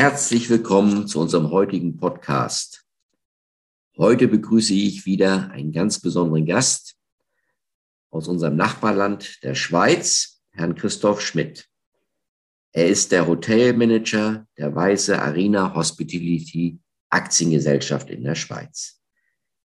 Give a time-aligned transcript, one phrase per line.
[0.00, 2.86] Herzlich willkommen zu unserem heutigen Podcast.
[3.98, 6.96] Heute begrüße ich wieder einen ganz besonderen Gast
[8.08, 11.68] aus unserem Nachbarland der Schweiz, Herrn Christoph Schmidt.
[12.72, 16.80] Er ist der Hotelmanager der Weiße Arena Hospitality
[17.10, 19.02] Aktiengesellschaft in der Schweiz.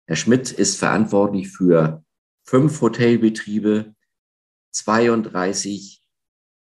[0.09, 2.05] Herr Schmidt ist verantwortlich für
[2.43, 3.95] fünf Hotelbetriebe,
[4.73, 6.03] 32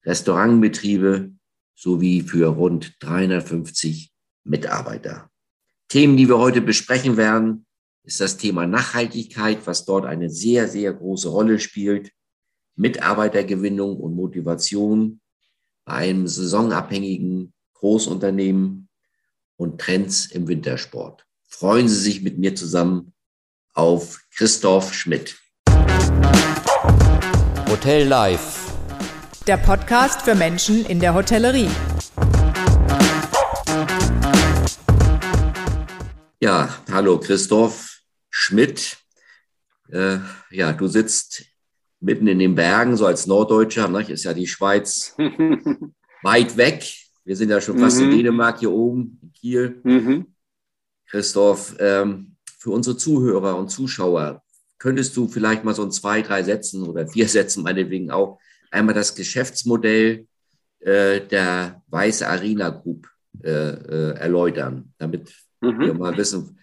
[0.04, 1.32] Restaurantbetriebe
[1.74, 4.12] sowie für rund 350
[4.44, 5.30] Mitarbeiter.
[5.88, 7.66] Themen, die wir heute besprechen werden,
[8.04, 12.12] ist das Thema Nachhaltigkeit, was dort eine sehr, sehr große Rolle spielt,
[12.76, 15.20] Mitarbeitergewinnung und Motivation
[15.84, 18.88] bei einem saisonabhängigen Großunternehmen
[19.56, 21.24] und Trends im Wintersport.
[21.46, 23.12] Freuen Sie sich mit mir zusammen
[23.74, 25.38] auf Christoph Schmidt.
[27.68, 28.63] Hotel Live
[29.46, 31.68] der Podcast für Menschen in der Hotellerie.
[36.40, 38.96] Ja, hallo Christoph Schmidt.
[39.90, 40.18] Äh,
[40.50, 41.44] ja, du sitzt
[42.00, 44.02] mitten in den Bergen, so als Norddeutscher, ne?
[44.08, 45.14] ist ja die Schweiz
[46.22, 46.84] weit weg.
[47.24, 48.04] Wir sind ja schon fast mhm.
[48.04, 49.80] in Dänemark hier oben, in Kiel.
[49.84, 50.26] Mhm.
[51.10, 54.42] Christoph, ähm, für unsere Zuhörer und Zuschauer,
[54.78, 58.38] könntest du vielleicht mal so in zwei, drei Sätzen oder vier Sätzen meinetwegen auch
[58.74, 60.26] einmal das Geschäftsmodell
[60.80, 63.08] äh, der Weiße Arena Group
[63.42, 65.80] äh, äh, erläutern, damit mhm.
[65.80, 66.60] wir mal wissen,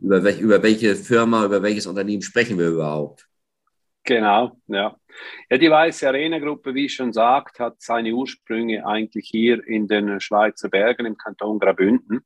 [0.00, 3.26] über, welch, über welche Firma, über welches Unternehmen sprechen wir überhaupt.
[4.04, 4.96] Genau, ja.
[5.50, 9.86] Ja, die Weiße Arena Gruppe, wie ich schon sagt, hat seine Ursprünge eigentlich hier in
[9.88, 12.24] den Schweizer Bergen im Kanton Graubünden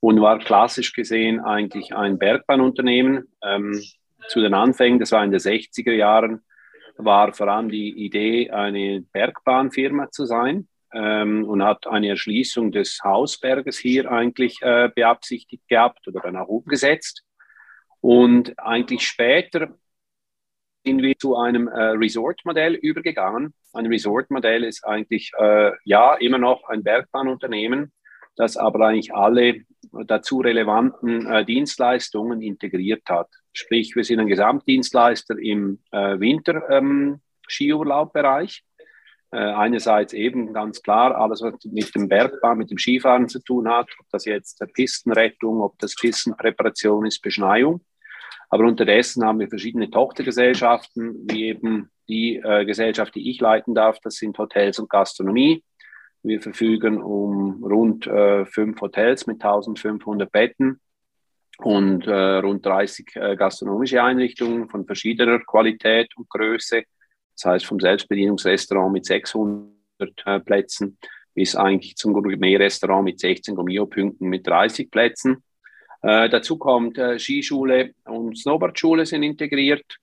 [0.00, 3.24] und war klassisch gesehen eigentlich ein Bergbahnunternehmen.
[3.42, 3.82] Ähm,
[4.28, 6.42] zu den Anfängen, das war in den 60er Jahren,
[6.98, 13.00] war vor allem die Idee, eine Bergbahnfirma zu sein ähm, und hat eine Erschließung des
[13.02, 17.22] Hausberges hier eigentlich äh, beabsichtigt gehabt oder dann auch umgesetzt.
[18.00, 19.74] Und eigentlich später
[20.84, 23.54] sind wir zu einem äh, Resort-Modell übergegangen.
[23.72, 27.92] Ein Resort-Modell ist eigentlich äh, ja immer noch ein Bergbahnunternehmen,
[28.36, 29.62] das aber eigentlich alle
[30.06, 33.28] dazu relevanten äh, Dienstleistungen integriert hat.
[33.58, 38.62] Sprich, wir sind ein Gesamtdienstleister im äh, Winter-Skiurlaubbereich.
[39.32, 43.40] Ähm, äh, einerseits eben ganz klar alles, was mit dem Bergbahn, mit dem Skifahren zu
[43.40, 47.84] tun hat, ob das jetzt Pistenrettung, ob das Pistenpräparation ist, Beschneiung.
[48.48, 53.98] Aber unterdessen haben wir verschiedene Tochtergesellschaften, wie eben die äh, Gesellschaft, die ich leiten darf,
[53.98, 55.64] das sind Hotels und Gastronomie.
[56.22, 60.78] Wir verfügen um rund äh, fünf Hotels mit 1500 Betten
[61.58, 66.84] und äh, rund 30 äh, gastronomische Einrichtungen von verschiedener Qualität und Größe.
[67.34, 69.72] Das heißt vom Selbstbedienungsrestaurant mit 600
[70.24, 70.98] äh, Plätzen
[71.34, 75.44] bis eigentlich zum Gourmet-Restaurant mit 16 Gourmet-Punkten mit 30 Plätzen.
[76.02, 79.98] Äh, dazu kommt äh, Skischule und Snowboardschule sind integriert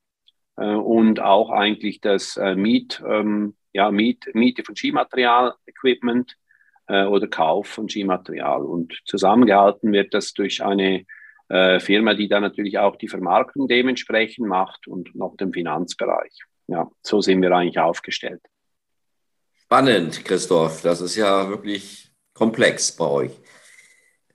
[0.56, 6.38] äh, und auch eigentlich das äh, Miet, ähm, ja, Miet, Miete von Skimaterial, Equipment
[6.88, 8.64] äh, oder Kauf von Skimaterial.
[8.64, 11.06] Und zusammengehalten wird das durch eine
[11.50, 16.34] äh, Firma, die dann natürlich auch die Vermarktung dementsprechend macht und noch den Finanzbereich.
[16.68, 18.42] Ja, so sind wir eigentlich aufgestellt.
[19.54, 20.82] Spannend, Christoph.
[20.82, 23.32] Das ist ja wirklich komplex bei euch.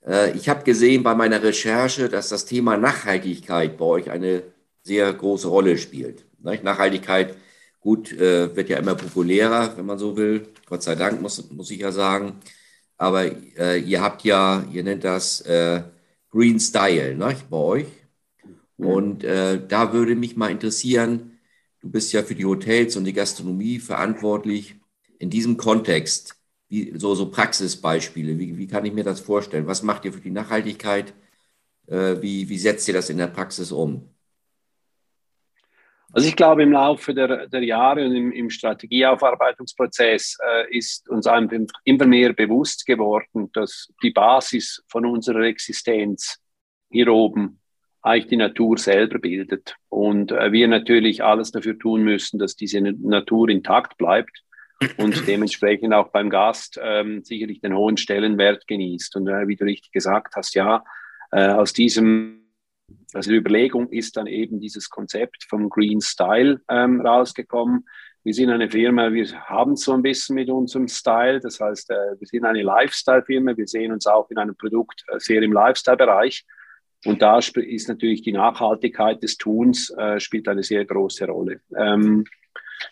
[0.06, 4.42] Äh, ich habe gesehen bei meiner Recherche, dass das Thema Nachhaltigkeit bei euch eine
[4.82, 6.24] sehr große Rolle spielt.
[6.38, 7.36] Nachhaltigkeit,
[7.80, 10.48] gut, äh, wird ja immer populärer, wenn man so will.
[10.66, 12.40] Gott sei Dank, muss, muss ich ja sagen.
[12.96, 15.44] Aber äh, ihr habt ja, ihr nennt das
[16.30, 17.86] Green Style ne, bei euch.
[18.76, 21.38] Und äh, da würde mich mal interessieren,
[21.80, 24.76] du bist ja für die Hotels und die Gastronomie verantwortlich.
[25.18, 26.36] In diesem Kontext,
[26.68, 29.66] wie, so, so Praxisbeispiele, wie, wie kann ich mir das vorstellen?
[29.66, 31.14] Was macht ihr für die Nachhaltigkeit?
[31.86, 34.08] Äh, wie, wie setzt ihr das in der Praxis um?
[36.12, 41.26] Also ich glaube, im Laufe der, der Jahre und im, im Strategieaufarbeitungsprozess äh, ist uns
[41.26, 46.38] einem immer mehr bewusst geworden, dass die Basis von unserer Existenz
[46.90, 47.60] hier oben
[48.02, 49.76] eigentlich die Natur selber bildet.
[49.88, 54.42] Und äh, wir natürlich alles dafür tun müssen, dass diese Natur intakt bleibt
[54.96, 59.14] und dementsprechend auch beim Gast ähm, sicherlich den hohen Stellenwert genießt.
[59.16, 60.82] Und äh, wie du richtig gesagt hast, ja,
[61.30, 62.39] äh, aus diesem
[63.12, 67.86] also die Überlegung ist dann eben dieses Konzept vom Green Style ähm, rausgekommen.
[68.22, 72.18] Wir sind eine Firma, wir haben so ein bisschen mit unserem Style, das heißt, äh,
[72.18, 76.44] wir sind eine Lifestyle-Firma, wir sehen uns auch in einem Produkt äh, sehr im Lifestyle-Bereich.
[77.06, 81.62] Und da ist natürlich die Nachhaltigkeit des Tuns äh, spielt eine sehr große Rolle.
[81.74, 82.24] Ähm,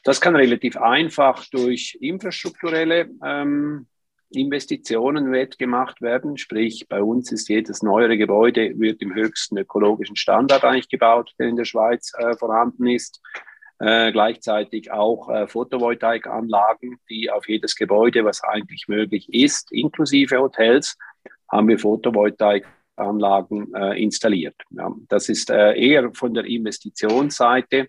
[0.03, 3.87] das kann relativ einfach durch infrastrukturelle ähm,
[4.31, 6.37] Investitionen wettgemacht werden.
[6.37, 11.49] Sprich, bei uns ist jedes neuere Gebäude wird im höchsten ökologischen Standard eigentlich gebaut, der
[11.49, 13.21] in der Schweiz äh, vorhanden ist.
[13.81, 20.99] Äh, gleichzeitig auch äh, Photovoltaikanlagen, die auf jedes Gebäude, was eigentlich möglich ist, inklusive Hotels,
[21.51, 24.57] haben wir Photovoltaikanlagen äh, installiert.
[24.71, 27.89] Ja, das ist äh, eher von der Investitionsseite.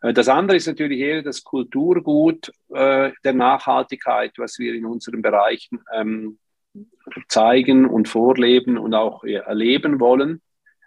[0.00, 5.22] Äh, das andere ist natürlich eher das Kulturgut äh, der Nachhaltigkeit, was wir in unseren
[5.22, 6.38] Bereichen ähm,
[7.28, 10.42] zeigen und vorleben und auch erleben wollen.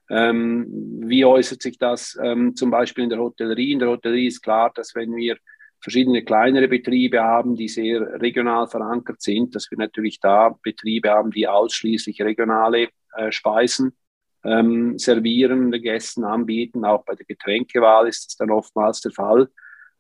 [0.10, 0.68] Ähm,
[1.06, 3.74] wie äußert sich das ähm, zum Beispiel in der Hotellerie?
[3.74, 5.38] In der Hotellerie ist klar, dass wenn wir
[5.82, 11.32] verschiedene kleinere Betriebe haben, die sehr regional verankert sind, dass wir natürlich da Betriebe haben,
[11.32, 13.96] die ausschließlich regionale äh, Speisen
[14.44, 16.86] ähm, servieren, den anbieten.
[16.86, 19.50] Auch bei der Getränkewahl ist das dann oftmals der Fall,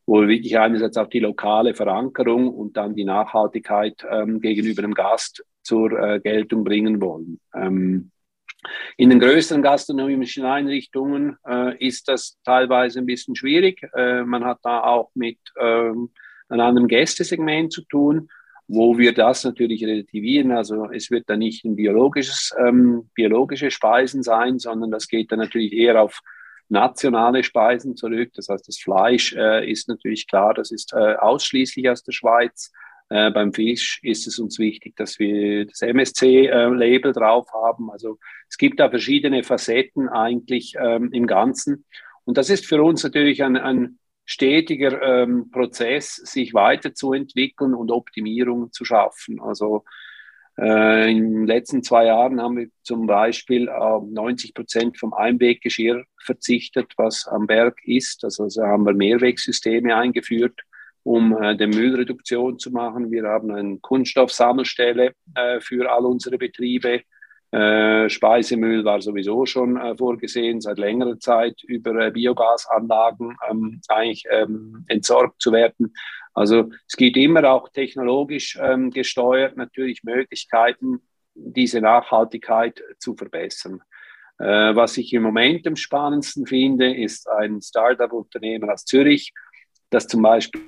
[0.05, 4.93] wo wir wirklich einerseits auch die lokale Verankerung und dann die Nachhaltigkeit ähm, gegenüber dem
[4.93, 7.39] Gast zur äh, Geltung bringen wollen.
[7.53, 8.11] Ähm,
[8.97, 13.81] in den größeren gastronomischen Einrichtungen äh, ist das teilweise ein bisschen schwierig.
[13.95, 16.09] Äh, man hat da auch mit ähm,
[16.49, 18.29] einem anderen Gästesegment zu tun,
[18.71, 20.51] wo wir das natürlich relativieren.
[20.51, 25.39] Also es wird dann nicht ein biologisches, ähm, biologische Speisen sein, sondern das geht dann
[25.39, 26.19] natürlich eher auf
[26.69, 28.29] nationale Speisen zurück.
[28.35, 32.71] Das heißt, das Fleisch äh, ist natürlich klar, das ist äh, ausschließlich aus der Schweiz.
[33.09, 37.89] Äh, beim Fisch ist es uns wichtig, dass wir das MSC-Label äh, drauf haben.
[37.89, 41.85] Also es gibt da verschiedene Facetten eigentlich ähm, im Ganzen.
[42.23, 43.97] Und das ist für uns natürlich ein, ein
[44.29, 49.41] stetiger ähm, Prozess, sich weiterzuentwickeln und Optimierungen zu schaffen.
[49.41, 49.85] Also
[50.55, 56.03] äh, in den letzten zwei Jahren haben wir zum Beispiel auf 90 Prozent vom Einweggeschirr
[56.23, 58.23] verzichtet, was am Berg ist.
[58.23, 60.61] Also, also haben wir Mehrwegsysteme eingeführt
[61.03, 63.09] um äh, die Müllreduktion zu machen.
[63.09, 67.01] Wir haben eine Kunststoffsammelstelle äh, für all unsere Betriebe.
[67.51, 74.25] Äh, Speisemüll war sowieso schon äh, vorgesehen, seit längerer Zeit über äh, Biogasanlagen ähm, eigentlich
[74.29, 75.93] ähm, entsorgt zu werden.
[76.33, 81.01] Also es gibt immer auch technologisch ähm, gesteuert natürlich Möglichkeiten,
[81.33, 83.81] diese Nachhaltigkeit zu verbessern.
[84.37, 89.33] Äh, was ich im Moment am spannendsten finde, ist ein Startup-Unternehmen aus Zürich,
[89.89, 90.61] das zum Beispiel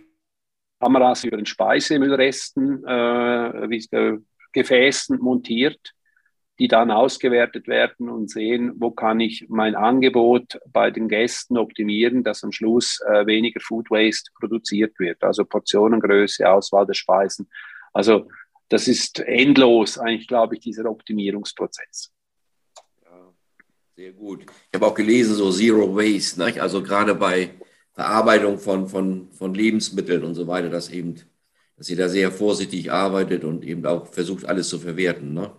[0.82, 4.18] Kameras über den Speisemüllresten, äh, wie äh,
[4.52, 5.94] Gefäßen montiert,
[6.62, 12.24] die dann ausgewertet werden und sehen, wo kann ich mein Angebot bei den Gästen optimieren,
[12.24, 17.50] dass am Schluss äh, weniger Food Waste produziert wird, also Portionengröße, Auswahl der Speisen.
[17.94, 18.30] Also
[18.70, 22.12] das ist endlos, eigentlich glaube ich, dieser Optimierungsprozess.
[23.06, 23.34] Ja,
[23.96, 24.44] sehr gut.
[24.44, 26.62] Ich habe auch gelesen, so Zero Waste, ne?
[26.62, 27.56] also gerade bei
[27.94, 31.16] Verarbeitung von, von, von Lebensmitteln und so weiter, dass eben,
[31.76, 35.34] dass ihr da sehr vorsichtig arbeitet und eben auch versucht, alles zu verwerten.
[35.34, 35.52] Ne?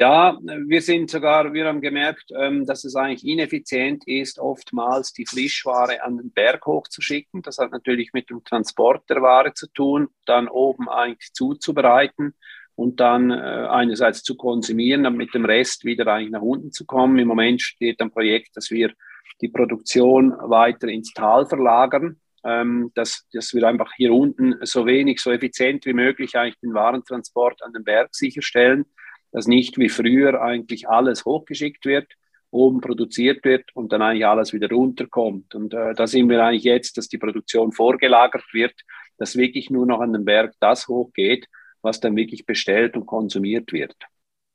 [0.00, 5.26] Ja, wir sind sogar, wir haben gemerkt, ähm, dass es eigentlich ineffizient ist, oftmals die
[5.26, 7.42] Frischware an den Berg hochzuschicken.
[7.42, 12.34] Das hat natürlich mit dem Transport der Ware zu tun, dann oben eigentlich zuzubereiten
[12.76, 16.86] und dann äh, einerseits zu konsumieren, dann mit dem Rest wieder eigentlich nach unten zu
[16.86, 17.18] kommen.
[17.18, 18.92] Im Moment steht ein Projekt, dass wir
[19.40, 25.18] die Produktion weiter ins Tal verlagern, ähm, dass, dass wir einfach hier unten so wenig,
[25.18, 28.84] so effizient wie möglich eigentlich den Warentransport an den Berg sicherstellen,
[29.32, 32.12] dass nicht wie früher eigentlich alles hochgeschickt wird,
[32.50, 35.54] oben produziert wird und dann eigentlich alles wieder runterkommt.
[35.54, 38.74] Und äh, da sind wir eigentlich jetzt, dass die Produktion vorgelagert wird,
[39.18, 41.46] dass wirklich nur noch an den Berg das hochgeht,
[41.82, 43.94] was dann wirklich bestellt und konsumiert wird.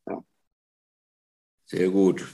[0.07, 0.24] Ja.
[1.65, 2.25] Sehr gut.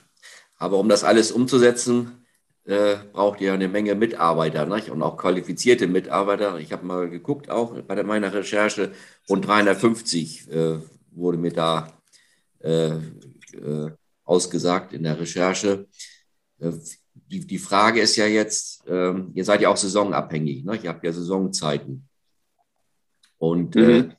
[0.56, 2.26] Aber um das alles umzusetzen,
[2.66, 4.90] äh, braucht ihr eine Menge Mitarbeiter nicht?
[4.90, 6.60] und auch qualifizierte Mitarbeiter.
[6.60, 8.92] Ich habe mal geguckt, auch bei meiner Recherche,
[9.28, 10.80] rund 350 äh,
[11.12, 11.99] wurde mir da
[12.60, 13.92] äh, äh,
[14.24, 15.88] ausgesagt in der Recherche.
[16.60, 16.72] Äh,
[17.14, 20.80] die, die Frage ist ja jetzt, ähm, ihr seid ja auch saisonabhängig, ne?
[20.82, 22.08] ihr habt ja Saisonzeiten.
[23.38, 24.14] Und äh, mhm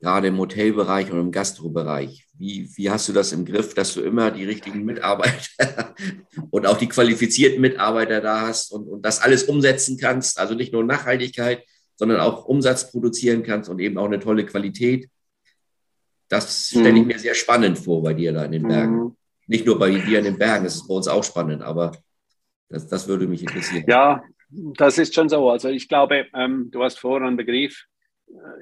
[0.00, 2.26] gerade im Hotelbereich und im Gastrobereich?
[2.34, 5.94] Wie, wie hast du das im Griff, dass du immer die richtigen Mitarbeiter
[6.50, 10.38] und auch die qualifizierten Mitarbeiter da hast und, und das alles umsetzen kannst?
[10.38, 11.64] Also nicht nur Nachhaltigkeit,
[11.96, 15.08] sondern auch Umsatz produzieren kannst und eben auch eine tolle Qualität.
[16.28, 17.06] Das stelle ich mhm.
[17.06, 18.96] mir sehr spannend vor bei dir da in den Bergen.
[18.96, 19.16] Mhm.
[19.46, 21.96] Nicht nur bei dir in den Bergen, das ist bei uns auch spannend, aber
[22.68, 23.84] das, das würde mich interessieren.
[23.88, 25.48] Ja, das ist schon so.
[25.48, 27.86] Also ich glaube, ähm, du hast vorhin einen Begriff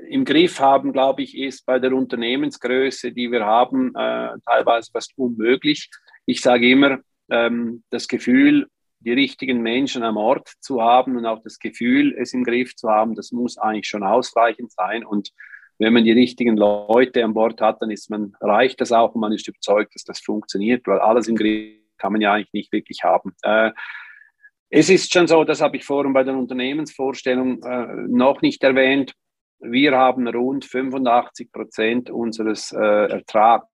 [0.09, 5.13] im Griff haben, glaube ich, ist bei der Unternehmensgröße, die wir haben, äh, teilweise fast
[5.17, 5.91] unmöglich.
[6.27, 6.99] Ich sage immer,
[7.31, 8.69] ähm, das Gefühl,
[9.01, 12.89] die richtigen Menschen am Ort zu haben und auch das Gefühl, es im Griff zu
[12.89, 15.05] haben, das muss eigentlich schon ausreichend sein.
[15.05, 15.31] Und
[15.79, 19.21] wenn man die richtigen Leute an Bord hat, dann ist man, reicht das auch und
[19.21, 22.73] man ist überzeugt, dass das funktioniert, weil alles im Griff kann man ja eigentlich nicht
[22.73, 23.35] wirklich haben.
[23.43, 23.71] Äh,
[24.69, 29.13] es ist schon so, das habe ich vorhin bei der Unternehmensvorstellung äh, noch nicht erwähnt.
[29.59, 33.69] Wir haben rund 85 Prozent unseres äh, Ertrags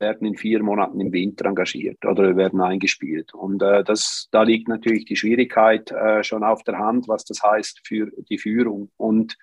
[0.00, 3.34] werden in vier Monaten im Winter engagiert oder werden eingespielt.
[3.34, 7.42] Und äh, das, da liegt natürlich die Schwierigkeit äh, schon auf der Hand, was das
[7.42, 8.90] heißt für die Führung.
[8.96, 9.36] Und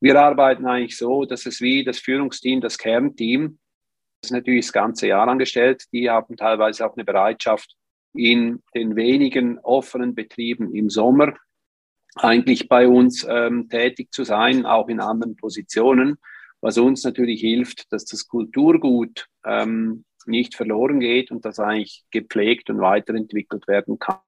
[0.00, 3.58] wir arbeiten eigentlich so, dass es wie das Führungsteam, das Kernteam,
[4.20, 7.74] das ist natürlich das ganze Jahr angestellt, die haben teilweise auch eine Bereitschaft,
[8.14, 11.34] in den wenigen offenen Betrieben im Sommer
[12.16, 16.18] eigentlich bei uns ähm, tätig zu sein, auch in anderen Positionen,
[16.60, 22.70] was uns natürlich hilft, dass das Kulturgut ähm, nicht verloren geht und das eigentlich gepflegt
[22.70, 24.18] und weiterentwickelt werden kann.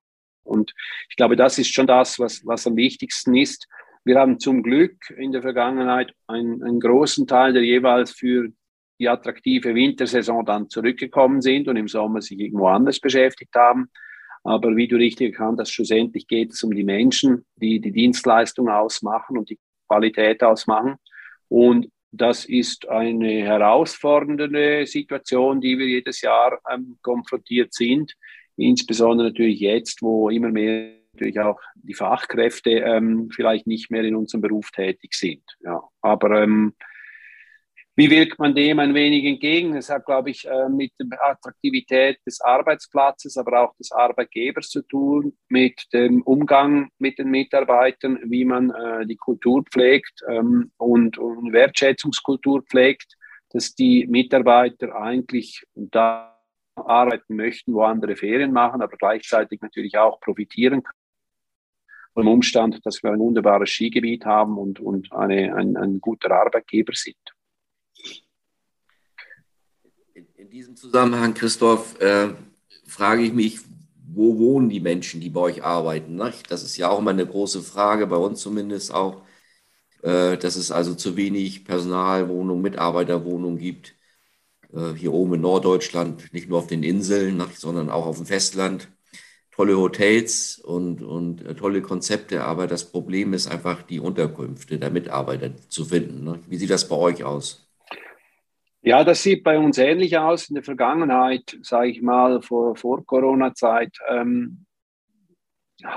[0.44, 0.72] Und
[1.08, 3.66] ich glaube, das ist schon das, was, was am wichtigsten ist.
[4.04, 8.48] Wir haben zum Glück in der Vergangenheit einen, einen großen Teil, der jeweils für
[8.98, 13.90] die attraktive Wintersaison dann zurückgekommen sind und im Sommer sich irgendwo anders beschäftigt haben.
[14.42, 18.68] Aber wie du richtig erkannt hast, schlussendlich geht es um die Menschen, die die Dienstleistung
[18.68, 20.96] ausmachen und die Qualität ausmachen.
[21.48, 28.14] Und das ist eine herausfordernde Situation, die wir jedes Jahr ähm, konfrontiert sind.
[28.56, 34.16] Insbesondere natürlich jetzt, wo immer mehr natürlich auch die Fachkräfte ähm, vielleicht nicht mehr in
[34.16, 35.44] unserem Beruf tätig sind.
[35.60, 36.74] Ja, aber ähm,
[37.96, 39.74] wie wirkt man dem ein wenig entgegen?
[39.74, 44.82] Das hat, glaube ich, äh, mit der Attraktivität des Arbeitsplatzes, aber auch des Arbeitgebers zu
[44.82, 51.18] tun, mit dem Umgang mit den Mitarbeitern, wie man äh, die Kultur pflegt ähm, und,
[51.18, 53.16] und Wertschätzungskultur pflegt,
[53.50, 56.38] dass die Mitarbeiter eigentlich da
[56.76, 60.82] arbeiten möchten, wo andere Ferien machen, aber gleichzeitig natürlich auch profitieren
[62.20, 66.92] vom Umstand, dass wir ein wunderbares Skigebiet haben und, und eine, ein, ein guter Arbeitgeber
[66.94, 67.16] sind.
[70.36, 72.28] In diesem Zusammenhang, Christoph, äh,
[72.86, 73.60] frage ich mich,
[74.12, 76.16] wo wohnen die Menschen, die bei euch arbeiten?
[76.16, 76.30] Ne?
[76.50, 79.22] Das ist ja auch immer eine große Frage, bei uns zumindest auch,
[80.02, 83.94] äh, dass es also zu wenig Personalwohnungen, Mitarbeiterwohnungen gibt.
[84.74, 88.26] Äh, hier oben in Norddeutschland, nicht nur auf den Inseln, ne, sondern auch auf dem
[88.26, 88.90] Festland.
[89.52, 94.90] Tolle Hotels und, und äh, tolle Konzepte, aber das Problem ist einfach, die Unterkünfte der
[94.90, 96.24] Mitarbeiter zu finden.
[96.24, 96.38] Ne?
[96.48, 97.70] Wie sieht das bei euch aus?
[98.82, 100.48] Ja, das sieht bei uns ähnlich aus.
[100.48, 104.64] In der Vergangenheit, sage ich mal, vor, vor Corona-Zeit, ähm,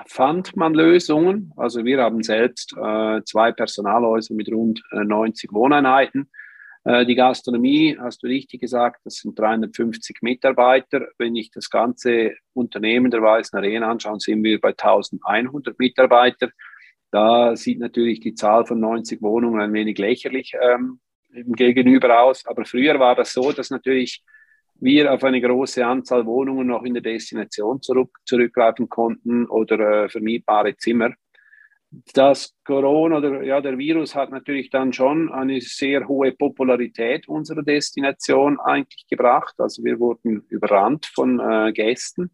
[0.07, 1.53] fand man Lösungen.
[1.55, 6.29] Also wir haben selbst äh, zwei Personalhäuser mit rund äh, 90 Wohneinheiten.
[6.85, 11.07] Äh, die Gastronomie, hast du richtig gesagt, das sind 350 Mitarbeiter.
[11.17, 16.49] Wenn ich das ganze Unternehmen der Weißen Arena anschaue, sind wir bei 1100 Mitarbeiter.
[17.11, 20.99] Da sieht natürlich die Zahl von 90 Wohnungen ein wenig lächerlich ähm,
[21.29, 22.45] gegenüber aus.
[22.45, 24.23] Aber früher war das so, dass natürlich
[24.75, 30.09] wir auf eine große Anzahl Wohnungen noch in der Destination zurück, zurückgreifen konnten oder äh,
[30.09, 31.11] vermietbare Zimmer.
[32.13, 37.61] Das Corona oder ja, der Virus hat natürlich dann schon eine sehr hohe Popularität unserer
[37.61, 39.53] Destination eigentlich gebracht.
[39.59, 42.31] Also wir wurden überrannt von äh, Gästen.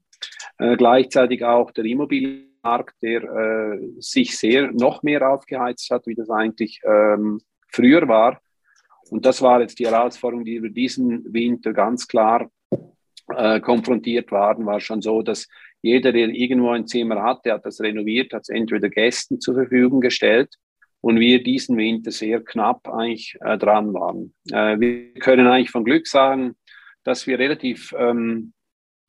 [0.57, 6.29] Äh, gleichzeitig auch der Immobilienmarkt, der äh, sich sehr noch mehr aufgeheizt hat, wie das
[6.29, 8.39] eigentlich ähm, früher war.
[9.09, 12.49] Und das war jetzt die Herausforderung, die wir diesen Winter ganz klar
[13.35, 15.47] äh, konfrontiert waren, war schon so, dass
[15.81, 20.01] jeder, der irgendwo ein Zimmer hatte, hat das renoviert, hat es entweder Gästen zur Verfügung
[20.01, 20.55] gestellt
[21.01, 24.33] und wir diesen Winter sehr knapp eigentlich äh, dran waren.
[24.51, 26.55] Äh, wir können eigentlich von Glück sagen,
[27.03, 28.53] dass wir relativ ähm,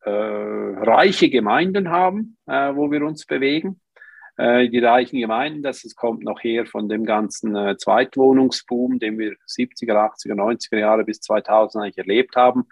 [0.02, 3.80] äh, reiche Gemeinden haben, äh, wo wir uns bewegen.
[4.36, 9.34] Äh, die reichen Gemeinden, das kommt noch her von dem ganzen äh, Zweitwohnungsboom, den wir
[9.46, 12.64] 70er, 80er, 90er Jahre bis 2000 eigentlich erlebt haben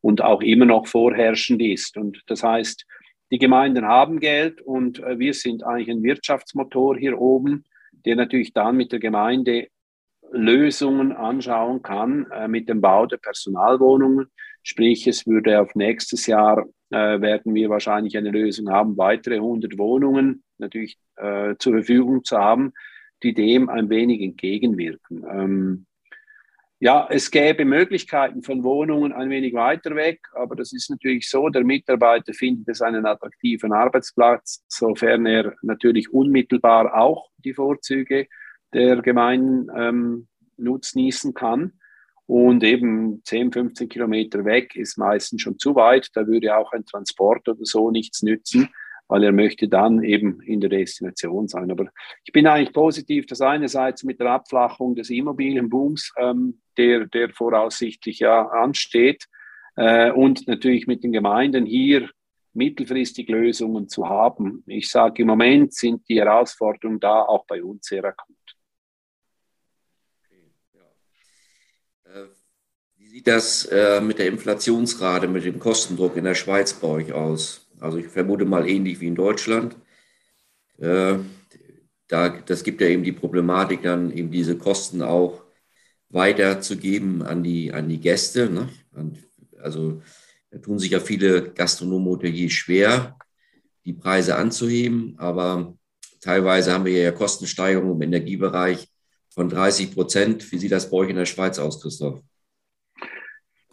[0.00, 1.96] und auch immer noch vorherrschend ist.
[1.96, 2.84] Und das heißt,
[3.34, 7.64] die Gemeinden haben Geld und äh, wir sind eigentlich ein Wirtschaftsmotor hier oben,
[8.06, 9.66] der natürlich dann mit der Gemeinde
[10.30, 14.28] Lösungen anschauen kann äh, mit dem Bau der Personalwohnungen.
[14.62, 19.78] Sprich, es würde auf nächstes Jahr äh, werden wir wahrscheinlich eine Lösung haben, weitere 100
[19.78, 22.72] Wohnungen natürlich äh, zur Verfügung zu haben,
[23.24, 25.24] die dem ein wenig entgegenwirken.
[25.28, 25.86] Ähm,
[26.80, 31.48] ja, es gäbe Möglichkeiten von Wohnungen ein wenig weiter weg, aber das ist natürlich so,
[31.48, 38.26] der Mitarbeiter findet es einen attraktiven Arbeitsplatz, sofern er natürlich unmittelbar auch die Vorzüge
[38.72, 41.72] der Gemeinden ähm, nutznießen kann.
[42.26, 46.08] Und eben 10, 15 Kilometer weg ist meistens schon zu weit.
[46.14, 48.70] Da würde auch ein Transport oder so nichts nützen
[49.14, 51.70] weil er möchte dann eben in der Destination sein.
[51.70, 51.86] Aber
[52.24, 58.18] ich bin eigentlich positiv, dass einerseits mit der Abflachung des Immobilienbooms, ähm, der, der voraussichtlich
[58.18, 59.26] ja ansteht,
[59.76, 62.10] äh, und natürlich mit den Gemeinden hier
[62.54, 64.64] mittelfristig Lösungen zu haben.
[64.66, 68.36] Ich sage, im Moment sind die Herausforderungen da auch bei uns sehr akut.
[72.04, 72.24] Äh,
[72.96, 77.12] wie sieht das äh, mit der Inflationsrate, mit dem Kostendruck in der Schweiz bei euch
[77.12, 77.63] aus?
[77.84, 79.76] Also ich vermute mal ähnlich wie in Deutschland.
[80.78, 81.16] Äh,
[82.08, 85.42] da, das gibt ja eben die Problematik, dann eben diese Kosten auch
[86.08, 88.48] weiterzugeben an die, an die Gäste.
[88.48, 88.68] Ne?
[89.60, 90.02] Also
[90.50, 93.18] da tun sich ja viele Gastronomen Hoteliers schwer,
[93.84, 95.76] die Preise anzuheben, aber
[96.20, 98.88] teilweise haben wir ja Kostensteigerungen im Energiebereich
[99.28, 100.50] von 30 Prozent.
[100.52, 102.22] Wie sieht das bei euch in der Schweiz aus, Christoph?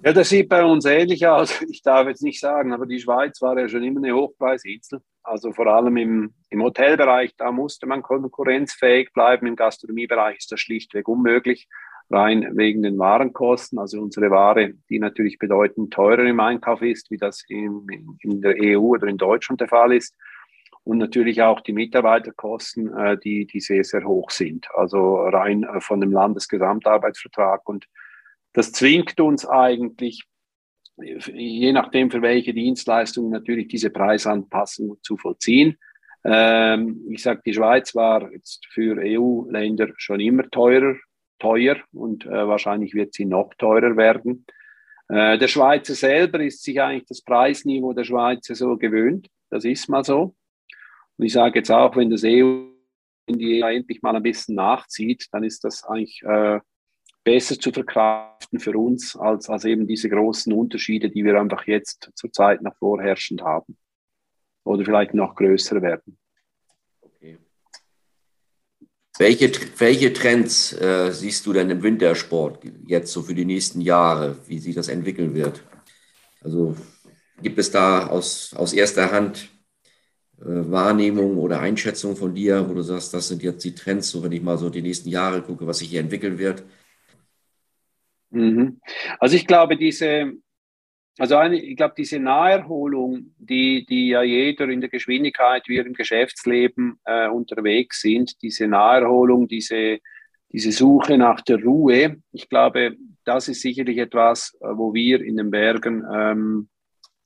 [0.04, 1.62] Ja, das sieht bei uns ähnlich aus.
[1.70, 5.02] Ich darf jetzt nicht sagen, aber die Schweiz war ja schon immer eine Hochpreisinsel.
[5.22, 9.46] Also vor allem im, im Hotelbereich, da musste man konkurrenzfähig bleiben.
[9.46, 11.68] Im Gastronomiebereich ist das schlichtweg unmöglich
[12.10, 13.78] rein wegen den Warenkosten.
[13.78, 17.86] Also unsere Ware, die natürlich bedeutend teurer im Einkauf ist, wie das in,
[18.22, 20.16] in der EU oder in Deutschland der Fall ist.
[20.84, 24.68] Und natürlich auch die Mitarbeiterkosten, äh, die, die sehr, sehr hoch sind.
[24.74, 27.70] Also rein äh, von dem Landesgesamtarbeitsvertrag.
[27.70, 27.86] Und
[28.54, 30.24] das zwingt uns eigentlich,
[30.98, 35.78] je nachdem für welche Dienstleistungen natürlich diese Preisanpassung zu vollziehen.
[36.24, 40.96] Ähm, ich sage, die Schweiz war jetzt für EU-Länder schon immer teurer
[41.42, 44.46] teuer und äh, wahrscheinlich wird sie noch teurer werden.
[45.10, 49.28] Äh, der Schweizer selber ist sich eigentlich das Preisniveau der Schweizer so gewöhnt.
[49.50, 50.36] Das ist mal so.
[51.18, 52.68] Und ich sage jetzt auch, wenn das EU
[53.26, 56.60] in die EU endlich mal ein bisschen nachzieht, dann ist das eigentlich äh,
[57.24, 62.10] besser zu verkraften für uns als, als eben diese großen Unterschiede, die wir einfach jetzt
[62.16, 63.78] zurzeit noch vorherrschend haben.
[64.64, 66.18] Oder vielleicht noch größer werden.
[69.18, 74.38] Welche, welche Trends äh, siehst du denn im Wintersport jetzt so für die nächsten Jahre,
[74.48, 75.64] wie sich das entwickeln wird?
[76.42, 76.76] Also
[77.42, 79.50] gibt es da aus, aus erster Hand
[80.40, 84.24] äh, Wahrnehmung oder Einschätzung von dir, wo du sagst, das sind jetzt die Trends, so
[84.24, 86.64] wenn ich mal so die nächsten Jahre gucke, was sich hier entwickeln wird?
[88.32, 88.80] Mhm.
[89.20, 90.34] Also ich glaube, diese,
[91.18, 95.94] also eine, ich glaube, diese Naherholung, die, die ja jeder in der Geschwindigkeit, wie im
[95.94, 100.00] Geschäftsleben äh, unterwegs sind, diese Naherholung, diese,
[100.52, 105.38] diese Suche nach der Ruhe, ich glaube, das ist sicherlich etwas, äh, wo wir in
[105.38, 106.70] den Bergen ähm,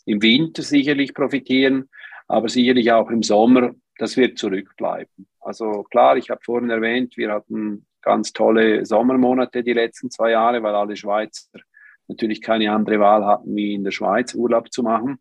[0.06, 1.90] im Winter sicherlich profitieren,
[2.28, 5.28] aber sicherlich auch im Sommer, das wird zurückbleiben.
[5.40, 10.64] Also klar, ich habe vorhin erwähnt, wir hatten ganz tolle Sommermonate die letzten zwei Jahre,
[10.64, 11.60] weil alle Schweizer
[12.08, 15.18] natürlich keine andere Wahl hatten, wie in der Schweiz Urlaub zu machen.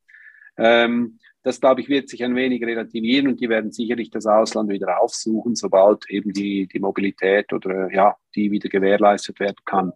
[0.57, 4.70] Ähm, das, glaube ich, wird sich ein wenig relativieren und die werden sicherlich das Ausland
[4.70, 9.92] wieder aufsuchen, sobald eben die, die Mobilität oder ja, die wieder gewährleistet werden kann.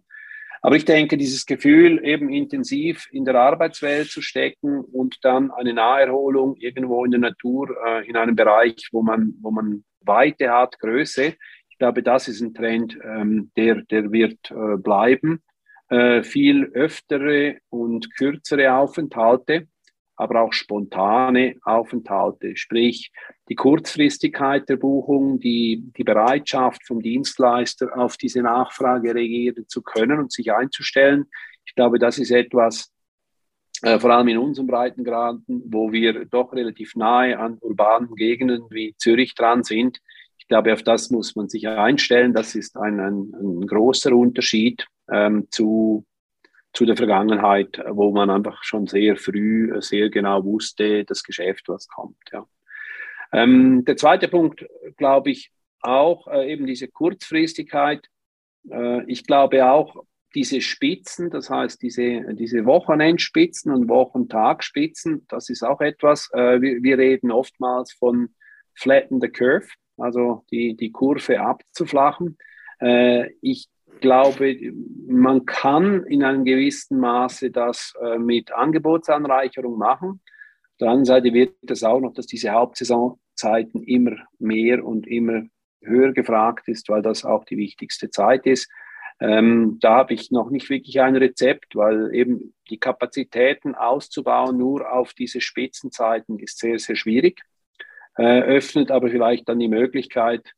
[0.61, 5.73] Aber ich denke, dieses Gefühl, eben intensiv in der Arbeitswelt zu stecken und dann eine
[5.73, 10.77] Naherholung irgendwo in der Natur, äh, in einem Bereich, wo man, wo man Weite hat,
[10.79, 11.35] Größe,
[11.79, 15.41] glaube, das ist ein Trend, ähm, der, der wird äh, bleiben.
[15.89, 19.67] Äh, viel öftere und kürzere Aufenthalte,
[20.15, 23.11] aber auch spontane Aufenthalte, sprich
[23.49, 30.19] die Kurzfristigkeit der Buchung, die, die Bereitschaft vom Dienstleister auf diese Nachfrage reagieren zu können
[30.19, 31.25] und sich einzustellen.
[31.65, 32.91] Ich glaube, das ist etwas,
[33.81, 38.93] äh, vor allem in unseren Breitengraden, wo wir doch relativ nahe an urbanen Gegenden wie
[38.97, 39.99] Zürich dran sind.
[40.49, 42.33] Glaube, auf das muss man sich einstellen.
[42.33, 46.05] Das ist ein, ein, ein großer Unterschied ähm, zu,
[46.73, 51.69] zu der Vergangenheit, wo man einfach schon sehr früh äh, sehr genau wusste, das Geschäft,
[51.69, 52.17] was kommt.
[52.31, 52.45] Ja.
[53.31, 54.65] Ähm, der zweite Punkt,
[54.97, 58.07] glaube ich, auch äh, eben diese Kurzfristigkeit.
[58.69, 60.03] Äh, ich glaube auch,
[60.35, 66.29] diese Spitzen, das heißt diese, diese Wochenendspitzen und Wochentagspitzen, das ist auch etwas.
[66.33, 68.35] Äh, wir, wir reden oftmals von
[68.75, 69.67] flatten the curve,
[70.01, 72.37] also die, die Kurve abzuflachen.
[72.79, 73.69] Äh, ich
[74.01, 74.57] glaube,
[75.07, 80.21] man kann in einem gewissen Maße das äh, mit Angebotsanreicherung machen.
[80.71, 85.43] Auf der anderen Seite wird es auch noch, dass diese Hauptsaisonzeiten immer mehr und immer
[85.81, 88.69] höher gefragt ist, weil das auch die wichtigste Zeit ist.
[89.21, 94.91] Ähm, da habe ich noch nicht wirklich ein Rezept, weil eben die Kapazitäten auszubauen nur
[94.91, 97.41] auf diese Spitzenzeiten ist sehr, sehr schwierig.
[98.19, 100.51] Äh, öffnet aber vielleicht dann die Möglichkeit,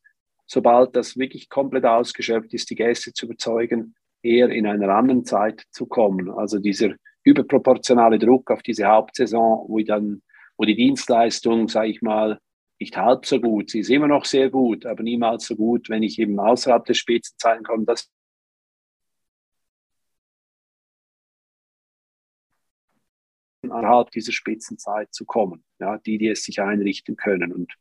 [0.47, 3.93] sobald das wirklich komplett ausgeschöpft ist, die Gäste zu überzeugen,
[4.24, 6.32] eher in einer anderen Zeit zu kommen.
[6.32, 10.24] Also dieser überproportionale Druck auf diese Hauptsaison, wo dann,
[10.58, 12.39] wo die Dienstleistung, sage ich mal,
[12.80, 13.69] nicht halb so gut.
[13.69, 16.95] Sie ist immer noch sehr gut, aber niemals so gut, wenn ich eben außerhalb der
[16.95, 17.86] Spitzenzeiten komme.
[17.86, 18.10] Das
[23.62, 27.52] innerhalb dieser Spitzenzeit zu kommen, ja, die, die es sich einrichten können.
[27.52, 27.74] Und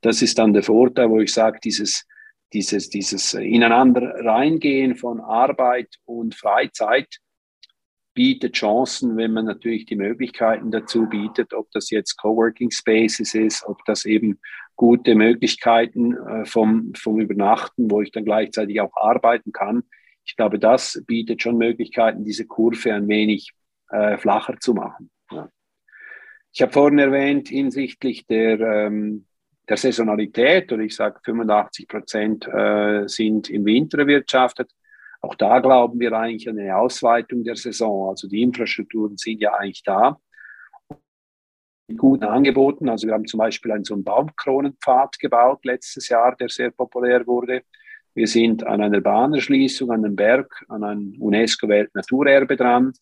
[0.00, 2.06] das ist dann der Vorteil, wo ich sage, dieses,
[2.52, 7.18] dieses, dieses ineinander reingehen von Arbeit und Freizeit
[8.14, 13.64] bietet Chancen, wenn man natürlich die Möglichkeiten dazu bietet, ob das jetzt Coworking Spaces ist,
[13.64, 14.40] ob das eben
[14.74, 19.84] gute Möglichkeiten äh, vom, vom Übernachten, wo ich dann gleichzeitig auch arbeiten kann.
[20.24, 23.52] Ich glaube, das bietet schon Möglichkeiten, diese Kurve ein wenig
[23.90, 25.10] äh, flacher zu machen.
[26.52, 29.26] Ich habe vorhin erwähnt, hinsichtlich der, ähm,
[29.68, 34.70] der Saisonalität, oder ich sage 85 Prozent äh, sind im Winter erwirtschaftet.
[35.20, 38.08] Auch da glauben wir eigentlich an eine Ausweitung der Saison.
[38.08, 40.18] Also die Infrastrukturen sind ja eigentlich da.
[41.88, 42.88] Mit guten Angeboten.
[42.88, 47.26] Also wir haben zum Beispiel einen so einen Baumkronenpfad gebaut letztes Jahr, der sehr populär
[47.26, 47.62] wurde.
[48.14, 52.92] Wir sind an einer Bahnerschließung, an einem Berg, an einem UNESCO-Weltnaturerbe dran,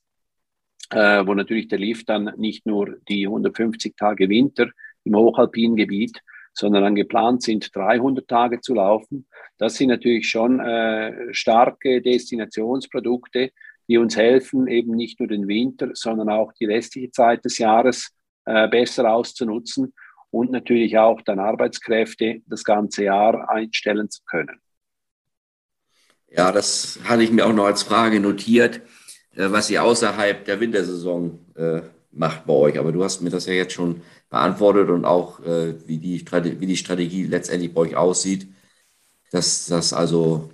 [0.91, 4.69] äh, wo natürlich der Lift dann nicht nur die 150 Tage Winter
[5.05, 6.21] im hochalpinen Gebiet,
[6.53, 9.27] sondern dann geplant sind, 300 Tage zu laufen.
[9.59, 13.51] Das sind natürlich schon äh, starke Destinationsprodukte,
[13.89, 18.11] die uns helfen, eben nicht nur den Winter, sondern auch die restliche Zeit des Jahres
[18.47, 19.93] äh, besser auszunutzen
[20.31, 24.61] und natürlich auch dann Arbeitskräfte das ganze Jahr einstellen zu können.
[26.29, 28.83] Ja, das hatte ich mir auch noch als Frage notiert,
[29.37, 32.79] was ihr außerhalb der Wintersaison äh, macht bei euch.
[32.79, 36.25] Aber du hast mir das ja jetzt schon beantwortet und auch, äh, wie, die
[36.61, 38.49] wie die Strategie letztendlich bei euch aussieht,
[39.31, 40.51] dass das also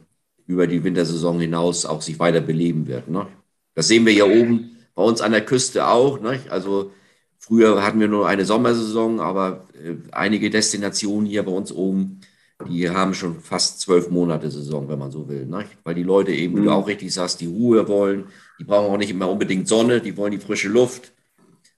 [0.46, 3.08] über die Wintersaison hinaus auch sich weiter beleben wird.
[3.08, 3.26] Ne?
[3.74, 6.20] Das sehen wir ja oben bei uns an der Küste auch.
[6.20, 6.40] Ne?
[6.50, 6.92] Also
[7.38, 12.20] früher hatten wir nur eine Sommersaison, aber äh, einige Destinationen hier bei uns oben,
[12.68, 15.46] die haben schon fast zwölf Monate Saison, wenn man so will.
[15.46, 15.64] Ne?
[15.84, 16.76] Weil die Leute eben, wie du mhm.
[16.76, 18.26] auch richtig sagst, die Ruhe wollen.
[18.58, 21.12] Die brauchen auch nicht immer unbedingt Sonne, die wollen die frische Luft.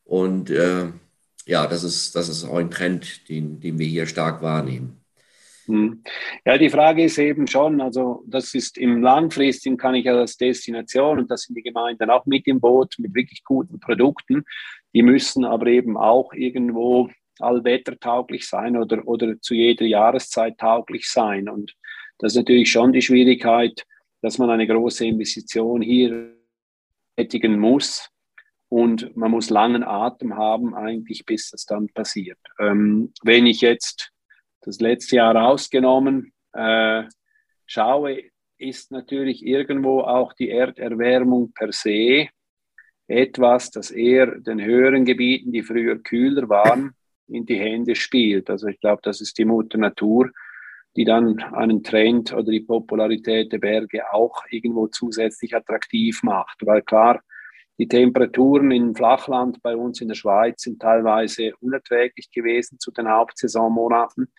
[0.04, 0.86] Und äh,
[1.46, 5.00] ja, das ist, das ist auch ein Trend, den, den wir hier stark wahrnehmen.
[5.66, 6.02] Hm.
[6.44, 10.36] Ja, die Frage ist eben schon, also das ist im Langfristigen kann ich ja als
[10.36, 14.44] Destination und das sind die Gemeinden auch mit im Boot mit wirklich guten Produkten.
[14.94, 17.08] Die müssen aber eben auch irgendwo
[17.40, 21.48] allwettertauglich sein oder, oder zu jeder Jahreszeit tauglich sein.
[21.48, 21.74] Und
[22.18, 23.84] das ist natürlich schon die Schwierigkeit,
[24.22, 26.34] dass man eine große Investition hier
[27.16, 28.10] tätigen muss,
[28.74, 32.40] und man muss langen Atem haben, eigentlich, bis das dann passiert.
[32.58, 34.10] Ähm, wenn ich jetzt
[34.62, 37.04] das letzte Jahr ausgenommen äh,
[37.66, 38.20] schaue,
[38.58, 42.30] ist natürlich irgendwo auch die Erderwärmung per se
[43.06, 46.96] etwas, das eher den höheren Gebieten, die früher kühler waren,
[47.28, 48.50] in die Hände spielt.
[48.50, 50.30] Also ich glaube, das ist die Mutter Natur,
[50.96, 56.58] die dann einen Trend oder die Popularität der Berge auch irgendwo zusätzlich attraktiv macht.
[56.64, 57.20] Weil klar,
[57.78, 63.08] die Temperaturen im Flachland bei uns in der Schweiz sind teilweise unerträglich gewesen zu den
[63.08, 64.32] Hauptsaisonmonaten.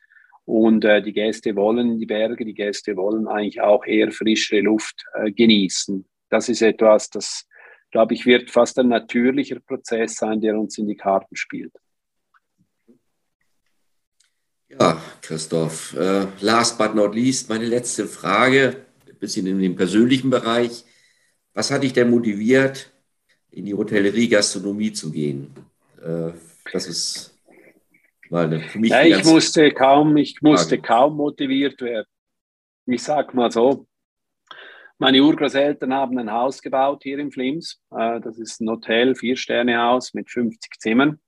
[0.46, 5.04] Und äh, die Gäste wollen die Berge, die Gäste wollen eigentlich auch eher frischere Luft
[5.16, 6.06] äh, genießen.
[6.30, 7.48] Das ist etwas, das,
[7.92, 11.74] glaube ich, wird fast ein natürlicher Prozess sein, der uns in die Karten spielt.
[14.80, 20.30] Ja, Christoph, äh, last but not least, meine letzte Frage, ein bisschen in den persönlichen
[20.30, 20.84] Bereich.
[21.54, 22.92] Was hat dich denn motiviert,
[23.56, 25.54] in die Hotellerie, Gastronomie zu gehen.
[26.04, 26.32] Äh,
[26.72, 27.40] das ist
[28.30, 28.92] mal eine, für mich.
[28.92, 32.08] Ja, ich musste kaum, ich musste kaum motiviert werden.
[32.86, 33.88] Ich sag mal so.
[34.98, 37.82] Meine Urgroßeltern haben ein Haus gebaut hier in Flims.
[37.92, 41.20] Äh, das ist ein Hotel, Vier-Sterne-Haus mit 50 Zimmern.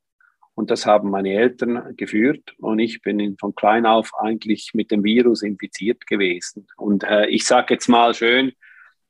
[0.58, 2.56] Und das haben meine Eltern geführt.
[2.58, 6.66] Und ich bin von klein auf eigentlich mit dem Virus infiziert gewesen.
[6.78, 8.54] Und äh, ich sage jetzt mal schön,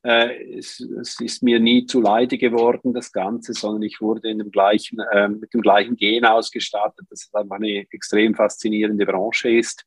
[0.04, 4.52] äh, es, es, ist mir nie zu leide geworden, das Ganze, sondern ich wurde dem
[4.52, 9.86] gleichen, äh, mit dem gleichen Gen ausgestattet, dass es einfach eine extrem faszinierende Branche ist,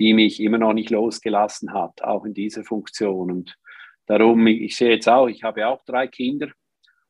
[0.00, 3.30] die mich immer noch nicht losgelassen hat, auch in dieser Funktion.
[3.30, 3.56] Und
[4.06, 6.48] darum, ich sehe jetzt auch, ich habe auch drei Kinder.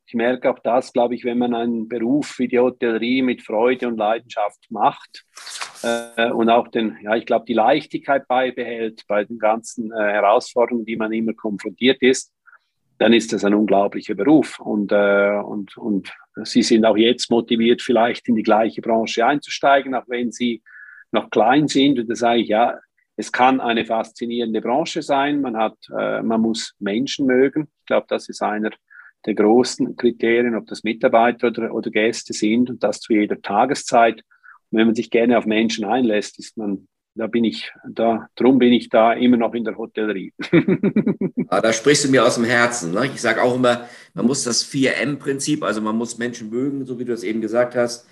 [0.09, 3.89] Ich merke auch das, glaube ich, wenn man einen Beruf wie die Hotellerie mit Freude
[3.89, 5.27] und Leidenschaft macht
[5.83, 10.87] äh, und auch den, ja, ich glaube, die Leichtigkeit beibehält bei den ganzen äh, Herausforderungen,
[10.87, 12.33] die man immer konfrontiert ist,
[12.97, 14.59] dann ist das ein unglaublicher Beruf.
[14.61, 16.11] Und, äh, und, und
[16.43, 20.63] Sie sind auch jetzt motiviert, vielleicht in die gleiche Branche einzusteigen, auch wenn Sie
[21.13, 21.99] noch klein sind.
[21.99, 22.79] Und da sage ich, ja,
[23.17, 25.43] es kann eine faszinierende Branche sein.
[25.43, 27.69] Man, hat, äh, man muss Menschen mögen.
[27.81, 28.71] Ich glaube, das ist einer
[29.29, 34.23] der großen Kriterien, ob das Mitarbeiter oder, oder Gäste sind und das zu jeder Tageszeit.
[34.71, 38.73] wenn man sich gerne auf Menschen einlässt, ist man, da bin ich, da, drum bin
[38.73, 40.33] ich da immer noch in der Hotellerie.
[41.49, 42.93] ah, da sprichst du mir aus dem Herzen.
[42.93, 43.07] Ne?
[43.07, 47.05] Ich sage auch immer, man muss das 4M-Prinzip, also man muss Menschen mögen, so wie
[47.05, 48.09] du es eben gesagt hast.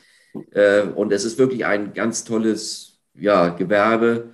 [0.53, 4.31] Äh, und es ist wirklich ein ganz tolles ja, Gewerbe.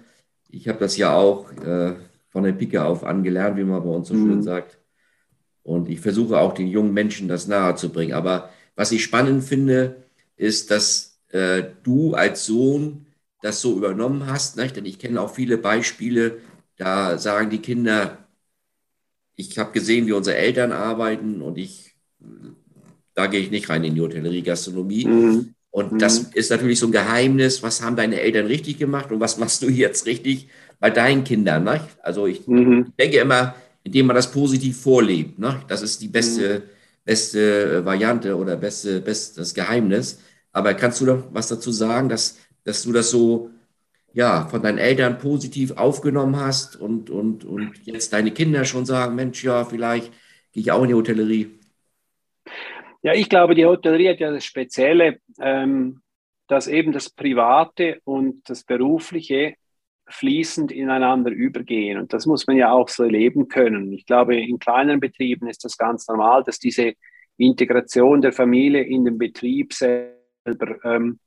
[0.51, 1.95] Ich habe das ja auch äh,
[2.31, 4.27] von der Pike auf angelernt, wie man bei uns so mhm.
[4.27, 4.82] schön sagt.
[5.63, 8.15] Und ich versuche auch den jungen Menschen das nahe zu bringen.
[8.15, 10.03] Aber was ich spannend finde,
[10.37, 13.07] ist, dass äh, du als Sohn
[13.43, 14.57] das so übernommen hast.
[14.57, 14.77] Nicht?
[14.77, 16.39] Denn ich kenne auch viele Beispiele,
[16.77, 18.19] da sagen die Kinder,
[19.37, 21.95] ich habe gesehen, wie unsere Eltern arbeiten und ich,
[23.15, 25.05] da gehe ich nicht rein in die Hotellerie, Gastronomie.
[25.05, 25.55] Mhm.
[25.71, 25.99] Und mhm.
[25.99, 29.63] das ist natürlich so ein Geheimnis, was haben deine Eltern richtig gemacht und was machst
[29.63, 30.49] du jetzt richtig
[30.81, 31.65] bei deinen Kindern.
[31.65, 31.81] Ne?
[32.03, 32.93] Also ich mhm.
[32.99, 35.39] denke immer, indem man das positiv vorlebt.
[35.39, 35.63] Ne?
[35.69, 36.63] Das ist die beste, mhm.
[37.05, 40.21] beste Variante oder beste, bestes Geheimnis.
[40.53, 43.51] Aber kannst du noch was dazu sagen, dass, dass du das so
[44.15, 49.15] ja, von deinen Eltern positiv aufgenommen hast und, und, und jetzt deine Kinder schon sagen,
[49.15, 50.13] Mensch, ja, vielleicht
[50.53, 51.59] gehe ich auch in die Hotellerie?
[53.03, 56.03] Ja, ich glaube, die Hotellerie hat ja das Spezielle, ähm,
[56.47, 59.55] dass eben das Private und das Berufliche
[60.09, 61.99] fließend ineinander übergehen.
[61.99, 63.93] Und das muss man ja auch so erleben können.
[63.93, 66.95] Ich glaube, in kleineren Betrieben ist das ganz normal, dass diese
[67.37, 71.19] Integration der Familie in den Betrieb selber, ähm,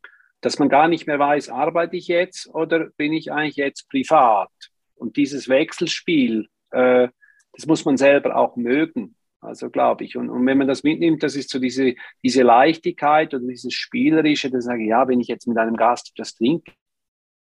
[0.41, 4.51] dass man gar nicht mehr weiß, arbeite ich jetzt oder bin ich eigentlich jetzt privat?
[4.95, 7.07] Und dieses Wechselspiel, äh,
[7.53, 9.15] das muss man selber auch mögen.
[9.41, 10.17] Also glaube ich.
[10.17, 14.49] Und, und wenn man das mitnimmt, das ist so diese, diese Leichtigkeit oder dieses Spielerische,
[14.49, 16.71] dann sage ich, ja, wenn ich jetzt mit einem Gast das trinke,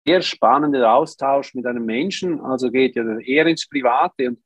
[0.06, 4.30] sehr spannender Austausch mit einem Menschen, also geht ja eher ins Private.
[4.30, 4.40] Und,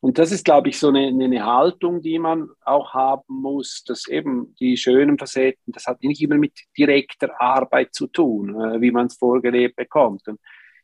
[0.00, 4.06] und das ist, glaube ich, so eine, eine Haltung, die man auch haben muss, dass
[4.06, 8.90] eben die schönen Facetten, das hat nicht immer mit direkter Arbeit zu tun, äh, wie
[8.90, 10.28] man es vorgelebt bekommt.
[10.28, 10.38] Und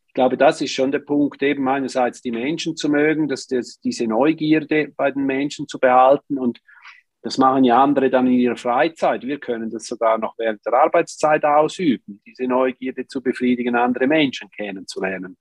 [0.09, 3.81] ich glaube, das ist schon der Punkt, eben einerseits die Menschen zu mögen, dass das,
[3.81, 6.61] diese Neugierde bei den Menschen zu behalten und
[7.25, 9.23] das machen ja andere dann in ihrer Freizeit.
[9.23, 14.51] Wir können das sogar noch während der Arbeitszeit ausüben, diese Neugierde zu befriedigen, andere Menschen
[14.51, 15.39] kennenzulernen.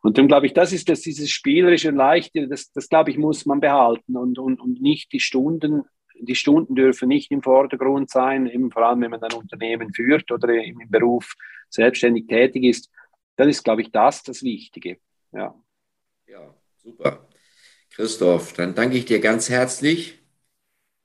[0.00, 3.18] Und dann glaube ich, das ist das, dieses spielerische und leichte, das, das glaube ich,
[3.18, 5.82] muss man behalten und, und, und nicht die Stunden,
[6.20, 10.30] die Stunden dürfen nicht im Vordergrund sein, eben vor allem, wenn man ein Unternehmen führt
[10.30, 11.34] oder im Beruf
[11.68, 12.90] selbstständig tätig ist,
[13.34, 14.98] dann ist, glaube ich, das das Wichtige.
[15.32, 15.52] Ja.
[16.28, 17.26] Ja, super.
[17.90, 20.23] Christoph, dann danke ich dir ganz herzlich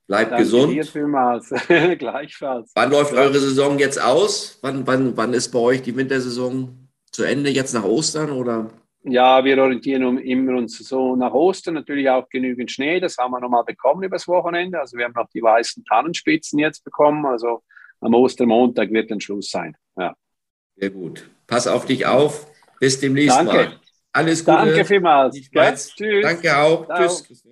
[0.09, 0.73] Bleibt Danke gesund.
[0.73, 1.49] Dir vielmals.
[1.99, 2.71] Gleichfalls.
[2.73, 4.57] Wann läuft eure Saison jetzt aus?
[4.63, 7.51] Wann, wann, wann ist bei euch die Wintersaison zu Ende?
[7.51, 8.71] Jetzt nach Ostern oder?
[9.03, 11.75] Ja, wir orientieren immer uns so nach Ostern.
[11.75, 12.99] Natürlich auch genügend Schnee.
[12.99, 14.79] Das haben wir nochmal bekommen übers Wochenende.
[14.79, 17.27] Also wir haben noch die weißen Tannenspitzen jetzt bekommen.
[17.27, 17.61] Also
[18.01, 19.77] am Ostermontag wird ein Schluss sein.
[19.95, 20.15] Ja.
[20.75, 21.29] Sehr gut.
[21.45, 22.47] Pass auf dich auf.
[22.79, 23.53] Bis demnächst Danke.
[23.53, 23.79] mal.
[24.11, 24.57] Alles Gute.
[24.57, 25.39] Danke vielmals.
[25.39, 26.23] Tschüss.
[26.23, 26.87] Danke auch.
[26.87, 27.07] Ciao.
[27.07, 27.43] Tschüss.